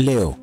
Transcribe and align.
Leo. 0.00 0.38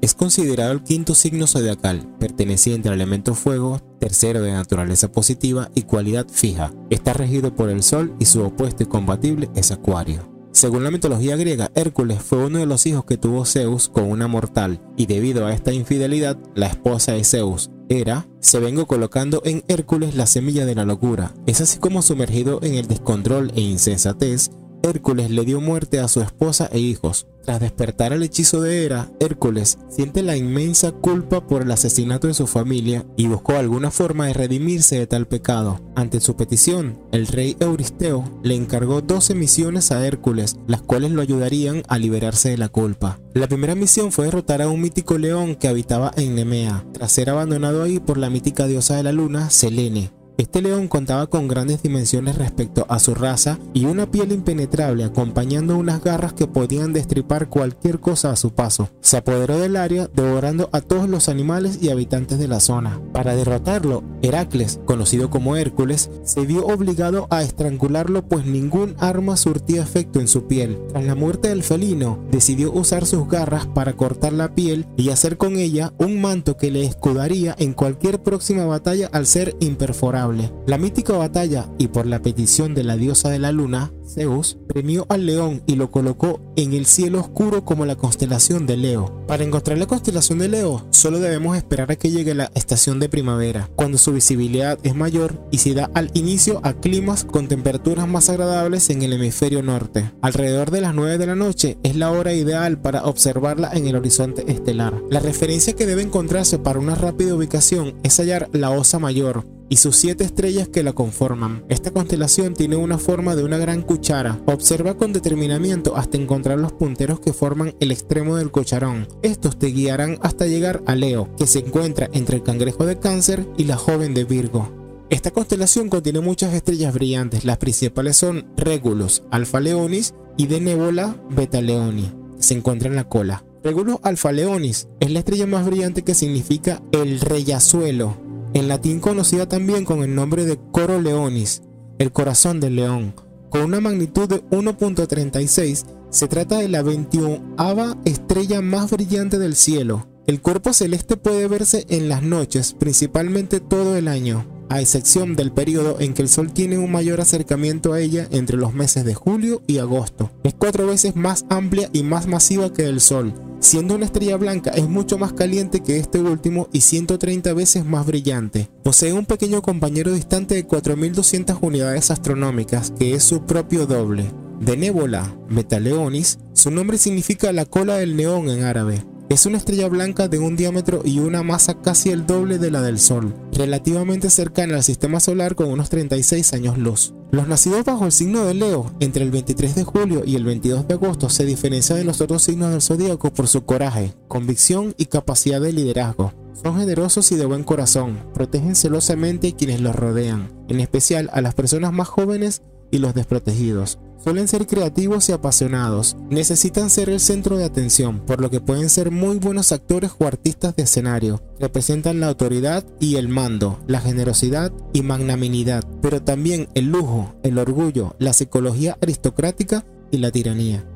Es 0.00 0.14
considerado 0.14 0.72
el 0.72 0.82
quinto 0.82 1.14
signo 1.14 1.46
zodiacal, 1.46 2.16
perteneciente 2.18 2.88
al 2.88 2.94
elemento 2.94 3.34
fuego, 3.34 3.80
tercero 4.00 4.42
de 4.42 4.52
naturaleza 4.52 5.12
positiva 5.12 5.70
y 5.74 5.82
cualidad 5.82 6.26
fija. 6.28 6.72
Está 6.90 7.12
regido 7.12 7.54
por 7.54 7.68
el 7.68 7.82
Sol 7.82 8.14
y 8.18 8.24
su 8.24 8.42
opuesto 8.42 8.82
y 8.82 8.86
compatible 8.86 9.50
es 9.54 9.70
Acuario. 9.70 10.32
Según 10.52 10.84
la 10.84 10.90
mitología 10.90 11.36
griega, 11.36 11.70
Hércules 11.74 12.22
fue 12.22 12.46
uno 12.46 12.58
de 12.58 12.66
los 12.66 12.84
hijos 12.86 13.04
que 13.04 13.16
tuvo 13.16 13.44
Zeus 13.44 13.88
con 13.88 14.10
una 14.10 14.28
mortal, 14.28 14.82
y 14.96 15.06
debido 15.06 15.46
a 15.46 15.54
esta 15.54 15.72
infidelidad, 15.72 16.36
la 16.54 16.66
esposa 16.66 17.12
de 17.12 17.24
Zeus, 17.24 17.70
Hera, 17.88 18.26
se 18.40 18.60
vengo 18.60 18.86
colocando 18.86 19.42
en 19.44 19.64
Hércules 19.68 20.14
la 20.14 20.26
semilla 20.26 20.66
de 20.66 20.74
la 20.74 20.84
locura. 20.84 21.34
Es 21.46 21.60
así 21.60 21.78
como 21.78 22.02
sumergido 22.02 22.60
en 22.62 22.74
el 22.74 22.86
descontrol 22.86 23.52
e 23.54 23.60
insensatez, 23.60 24.50
Hércules 24.82 25.30
le 25.30 25.44
dio 25.44 25.60
muerte 25.60 26.00
a 26.00 26.08
su 26.08 26.20
esposa 26.20 26.68
e 26.72 26.78
hijos. 26.78 27.26
Tras 27.44 27.60
despertar 27.60 28.12
el 28.12 28.22
hechizo 28.22 28.60
de 28.60 28.84
Hera, 28.84 29.10
Hércules 29.18 29.78
siente 29.88 30.22
la 30.22 30.36
inmensa 30.36 30.92
culpa 30.92 31.46
por 31.46 31.62
el 31.62 31.70
asesinato 31.72 32.28
de 32.28 32.34
su 32.34 32.46
familia 32.46 33.04
y 33.16 33.26
buscó 33.26 33.56
alguna 33.56 33.90
forma 33.90 34.26
de 34.26 34.32
redimirse 34.32 34.98
de 34.98 35.08
tal 35.08 35.26
pecado. 35.26 35.80
Ante 35.96 36.20
su 36.20 36.36
petición, 36.36 37.00
el 37.10 37.26
rey 37.26 37.56
Euristeo 37.58 38.24
le 38.44 38.54
encargó 38.54 39.00
12 39.00 39.34
misiones 39.34 39.90
a 39.90 40.06
Hércules, 40.06 40.56
las 40.68 40.82
cuales 40.82 41.10
lo 41.10 41.20
ayudarían 41.20 41.82
a 41.88 41.98
liberarse 41.98 42.50
de 42.50 42.58
la 42.58 42.68
culpa. 42.68 43.18
La 43.34 43.48
primera 43.48 43.74
misión 43.74 44.12
fue 44.12 44.26
derrotar 44.26 44.62
a 44.62 44.68
un 44.68 44.80
mítico 44.80 45.18
león 45.18 45.56
que 45.56 45.68
habitaba 45.68 46.12
en 46.16 46.36
Nemea, 46.36 46.84
tras 46.92 47.10
ser 47.10 47.30
abandonado 47.30 47.82
ahí 47.82 47.98
por 47.98 48.18
la 48.18 48.30
mítica 48.30 48.66
diosa 48.66 48.96
de 48.96 49.02
la 49.02 49.12
luna, 49.12 49.50
Selene. 49.50 50.21
Este 50.38 50.62
león 50.62 50.88
contaba 50.88 51.26
con 51.26 51.46
grandes 51.46 51.82
dimensiones 51.82 52.36
respecto 52.36 52.86
a 52.88 52.98
su 52.98 53.14
raza 53.14 53.58
y 53.74 53.84
una 53.84 54.10
piel 54.10 54.32
impenetrable 54.32 55.04
acompañando 55.04 55.76
unas 55.76 56.02
garras 56.02 56.32
que 56.32 56.46
podían 56.46 56.92
destripar 56.92 57.48
cualquier 57.48 58.00
cosa 58.00 58.30
a 58.30 58.36
su 58.36 58.52
paso. 58.52 58.88
Se 59.00 59.18
apoderó 59.18 59.58
del 59.58 59.76
área 59.76 60.08
devorando 60.14 60.70
a 60.72 60.80
todos 60.80 61.08
los 61.08 61.28
animales 61.28 61.78
y 61.82 61.90
habitantes 61.90 62.38
de 62.38 62.48
la 62.48 62.60
zona. 62.60 63.00
Para 63.12 63.36
derrotarlo, 63.36 64.02
Heracles, 64.22 64.80
conocido 64.86 65.28
como 65.28 65.56
Hércules, 65.56 66.10
se 66.24 66.46
vio 66.46 66.66
obligado 66.66 67.26
a 67.30 67.42
estrangularlo 67.42 68.26
pues 68.26 68.46
ningún 68.46 68.96
arma 68.98 69.36
surtía 69.36 69.82
efecto 69.82 70.18
en 70.18 70.28
su 70.28 70.46
piel. 70.46 70.78
Tras 70.88 71.04
la 71.04 71.14
muerte 71.14 71.48
del 71.48 71.62
felino, 71.62 72.18
decidió 72.30 72.72
usar 72.72 73.04
sus 73.04 73.28
garras 73.28 73.66
para 73.66 73.92
cortar 73.94 74.32
la 74.32 74.54
piel 74.54 74.86
y 74.96 75.10
hacer 75.10 75.36
con 75.36 75.56
ella 75.56 75.92
un 75.98 76.20
manto 76.20 76.56
que 76.56 76.70
le 76.70 76.84
escudaría 76.84 77.54
en 77.58 77.74
cualquier 77.74 78.22
próxima 78.22 78.64
batalla 78.64 79.10
al 79.12 79.26
ser 79.26 79.56
imperforable. 79.60 80.21
La 80.66 80.78
mítica 80.78 81.16
batalla 81.16 81.68
y 81.78 81.88
por 81.88 82.06
la 82.06 82.22
petición 82.22 82.74
de 82.74 82.84
la 82.84 82.96
diosa 82.96 83.28
de 83.28 83.38
la 83.38 83.52
luna, 83.52 83.92
Zeus 84.06 84.58
premió 84.68 85.06
al 85.08 85.26
león 85.26 85.62
y 85.66 85.76
lo 85.76 85.90
colocó 85.90 86.40
en 86.56 86.74
el 86.74 86.86
cielo 86.86 87.20
oscuro 87.20 87.64
como 87.64 87.86
la 87.86 87.96
constelación 87.96 88.66
de 88.66 88.76
Leo. 88.76 89.24
Para 89.26 89.44
encontrar 89.44 89.78
la 89.78 89.86
constelación 89.86 90.38
de 90.38 90.48
Leo, 90.48 90.86
solo 90.90 91.18
debemos 91.18 91.56
esperar 91.56 91.90
a 91.90 91.96
que 91.96 92.10
llegue 92.10 92.34
la 92.34 92.50
estación 92.54 93.00
de 93.00 93.08
primavera, 93.08 93.68
cuando 93.74 93.98
su 93.98 94.12
visibilidad 94.12 94.78
es 94.82 94.94
mayor 94.94 95.40
y 95.50 95.58
se 95.58 95.74
da 95.74 95.90
al 95.94 96.10
inicio 96.14 96.60
a 96.62 96.74
climas 96.74 97.24
con 97.24 97.48
temperaturas 97.48 98.06
más 98.06 98.28
agradables 98.28 98.90
en 98.90 99.02
el 99.02 99.14
hemisferio 99.14 99.62
norte. 99.62 100.12
Alrededor 100.20 100.70
de 100.70 100.82
las 100.82 100.94
9 100.94 101.18
de 101.18 101.26
la 101.26 101.36
noche 101.36 101.78
es 101.82 101.96
la 101.96 102.10
hora 102.10 102.32
ideal 102.32 102.80
para 102.80 103.04
observarla 103.04 103.70
en 103.72 103.86
el 103.86 103.96
horizonte 103.96 104.50
estelar. 104.50 105.02
La 105.10 105.20
referencia 105.20 105.74
que 105.74 105.86
debe 105.86 106.02
encontrarse 106.02 106.58
para 106.58 106.78
una 106.78 106.94
rápida 106.94 107.34
ubicación 107.34 107.94
es 108.02 108.18
hallar 108.18 108.48
la 108.52 108.70
Osa 108.70 108.98
Mayor, 108.98 109.44
y 109.72 109.76
sus 109.76 109.96
siete 109.96 110.24
estrellas 110.24 110.68
que 110.68 110.82
la 110.82 110.92
conforman. 110.92 111.64
Esta 111.70 111.92
constelación 111.92 112.52
tiene 112.52 112.76
una 112.76 112.98
forma 112.98 113.34
de 113.34 113.42
una 113.42 113.56
gran 113.56 113.80
cuchara. 113.80 114.38
Observa 114.44 114.98
con 114.98 115.14
determinamiento 115.14 115.96
hasta 115.96 116.18
encontrar 116.18 116.58
los 116.58 116.74
punteros 116.74 117.20
que 117.20 117.32
forman 117.32 117.74
el 117.80 117.90
extremo 117.90 118.36
del 118.36 118.50
cucharón. 118.50 119.08
Estos 119.22 119.58
te 119.58 119.68
guiarán 119.68 120.18
hasta 120.20 120.46
llegar 120.46 120.82
a 120.84 120.94
Leo, 120.94 121.34
que 121.36 121.46
se 121.46 121.60
encuentra 121.60 122.10
entre 122.12 122.36
el 122.36 122.42
cangrejo 122.42 122.84
de 122.84 122.98
cáncer 122.98 123.48
y 123.56 123.64
la 123.64 123.78
joven 123.78 124.12
de 124.12 124.24
Virgo. 124.24 125.06
Esta 125.08 125.30
constelación 125.30 125.88
contiene 125.88 126.20
muchas 126.20 126.52
estrellas 126.52 126.92
brillantes, 126.92 127.46
las 127.46 127.56
principales 127.56 128.18
son 128.18 128.52
Regulus, 128.58 129.22
Alfa 129.30 129.58
Leonis 129.58 130.12
y 130.36 130.48
de 130.48 130.60
Nebula 130.60 131.16
Beta 131.30 131.62
Leoni, 131.62 132.12
se 132.38 132.52
encuentra 132.52 132.90
en 132.90 132.96
la 132.96 133.08
cola. 133.08 133.42
Regulus 133.64 134.00
Alfa 134.02 134.32
Leonis 134.32 134.88
es 135.00 135.10
la 135.10 135.20
estrella 135.20 135.46
más 135.46 135.64
brillante 135.64 136.02
que 136.02 136.14
significa 136.14 136.82
el 136.92 137.20
reyazuelo 137.20 138.21
en 138.54 138.68
latín 138.68 139.00
conocida 139.00 139.48
también 139.48 139.84
con 139.84 140.02
el 140.02 140.14
nombre 140.14 140.44
de 140.44 140.58
Coro 140.72 141.00
Leonis, 141.00 141.62
el 141.98 142.12
corazón 142.12 142.60
del 142.60 142.76
león. 142.76 143.14
Con 143.48 143.62
una 143.62 143.80
magnitud 143.80 144.28
de 144.28 144.44
1.36, 144.50 145.84
se 146.10 146.28
trata 146.28 146.58
de 146.58 146.68
la 146.68 146.82
21 146.82 147.56
estrella 148.04 148.60
más 148.60 148.90
brillante 148.90 149.38
del 149.38 149.56
cielo. 149.56 150.06
El 150.26 150.40
cuerpo 150.40 150.72
celeste 150.72 151.16
puede 151.16 151.48
verse 151.48 151.86
en 151.88 152.08
las 152.08 152.22
noches, 152.22 152.74
principalmente 152.78 153.60
todo 153.60 153.96
el 153.96 154.08
año, 154.08 154.46
a 154.68 154.80
excepción 154.80 155.36
del 155.36 155.52
periodo 155.52 155.96
en 156.00 156.14
que 156.14 156.22
el 156.22 156.28
Sol 156.28 156.52
tiene 156.52 156.78
un 156.78 156.92
mayor 156.92 157.20
acercamiento 157.20 157.92
a 157.92 158.00
ella 158.00 158.28
entre 158.30 158.56
los 158.56 158.72
meses 158.72 159.04
de 159.04 159.14
julio 159.14 159.62
y 159.66 159.78
agosto. 159.78 160.30
Es 160.44 160.54
cuatro 160.54 160.86
veces 160.86 161.16
más 161.16 161.44
amplia 161.50 161.90
y 161.92 162.02
más 162.04 162.26
masiva 162.26 162.72
que 162.72 162.84
el 162.84 163.00
Sol, 163.00 163.34
Siendo 163.62 163.94
una 163.94 164.06
estrella 164.06 164.36
blanca 164.36 164.72
es 164.72 164.88
mucho 164.88 165.18
más 165.18 165.34
caliente 165.34 165.84
que 165.84 165.96
este 165.96 166.18
último 166.18 166.68
y 166.72 166.80
130 166.80 167.54
veces 167.54 167.84
más 167.84 168.04
brillante. 168.04 168.68
Posee 168.82 169.12
un 169.12 169.24
pequeño 169.24 169.62
compañero 169.62 170.12
distante 170.12 170.56
de 170.56 170.66
4200 170.66 171.58
unidades 171.60 172.10
astronómicas, 172.10 172.90
que 172.98 173.14
es 173.14 173.22
su 173.22 173.46
propio 173.46 173.86
doble. 173.86 174.32
De 174.58 174.76
Nébola, 174.76 175.36
Metaleonis, 175.48 176.40
su 176.54 176.72
nombre 176.72 176.98
significa 176.98 177.52
la 177.52 177.64
cola 177.64 177.98
del 177.98 178.16
neón 178.16 178.50
en 178.50 178.64
árabe. 178.64 179.04
Es 179.32 179.46
una 179.46 179.56
estrella 179.56 179.88
blanca 179.88 180.28
de 180.28 180.38
un 180.38 180.56
diámetro 180.56 181.00
y 181.06 181.18
una 181.20 181.42
masa 181.42 181.80
casi 181.80 182.10
el 182.10 182.26
doble 182.26 182.58
de 182.58 182.70
la 182.70 182.82
del 182.82 182.98
Sol, 182.98 183.34
relativamente 183.54 184.28
cercana 184.28 184.76
al 184.76 184.82
sistema 184.82 185.20
solar 185.20 185.54
con 185.54 185.70
unos 185.70 185.88
36 185.88 186.52
años 186.52 186.76
luz. 186.76 187.14
Los 187.30 187.48
nacidos 187.48 187.82
bajo 187.82 188.04
el 188.04 188.12
signo 188.12 188.44
de 188.44 188.52
Leo 188.52 188.92
entre 189.00 189.24
el 189.24 189.30
23 189.30 189.74
de 189.74 189.84
julio 189.84 190.22
y 190.26 190.36
el 190.36 190.44
22 190.44 190.86
de 190.86 190.92
agosto 190.92 191.30
se 191.30 191.46
diferencian 191.46 191.98
de 191.98 192.04
los 192.04 192.20
otros 192.20 192.42
signos 192.42 192.72
del 192.72 192.82
zodíaco 192.82 193.32
por 193.32 193.48
su 193.48 193.64
coraje, 193.64 194.12
convicción 194.28 194.94
y 194.98 195.06
capacidad 195.06 195.62
de 195.62 195.72
liderazgo. 195.72 196.34
Son 196.62 196.78
generosos 196.78 197.32
y 197.32 197.36
de 197.36 197.46
buen 197.46 197.64
corazón, 197.64 198.18
protegen 198.34 198.76
celosamente 198.76 199.48
a 199.48 199.56
quienes 199.56 199.80
los 199.80 199.96
rodean, 199.96 200.52
en 200.68 200.80
especial 200.80 201.30
a 201.32 201.40
las 201.40 201.54
personas 201.54 201.94
más 201.94 202.06
jóvenes 202.06 202.60
y 202.90 202.98
los 202.98 203.14
desprotegidos. 203.14 203.98
Suelen 204.22 204.46
ser 204.46 204.68
creativos 204.68 205.28
y 205.28 205.32
apasionados, 205.32 206.16
necesitan 206.30 206.90
ser 206.90 207.08
el 207.08 207.18
centro 207.18 207.56
de 207.56 207.64
atención, 207.64 208.20
por 208.20 208.40
lo 208.40 208.50
que 208.50 208.60
pueden 208.60 208.88
ser 208.88 209.10
muy 209.10 209.38
buenos 209.38 209.72
actores 209.72 210.12
o 210.16 210.26
artistas 210.26 210.76
de 210.76 210.84
escenario. 210.84 211.42
Representan 211.58 212.20
la 212.20 212.28
autoridad 212.28 212.84
y 213.00 213.16
el 213.16 213.28
mando, 213.28 213.80
la 213.88 214.00
generosidad 214.00 214.72
y 214.92 215.02
magnanimidad, 215.02 215.82
pero 216.00 216.22
también 216.22 216.68
el 216.74 216.92
lujo, 216.92 217.34
el 217.42 217.58
orgullo, 217.58 218.14
la 218.20 218.32
psicología 218.32 218.96
aristocrática 219.00 219.84
y 220.12 220.18
la 220.18 220.30
tiranía. 220.30 220.86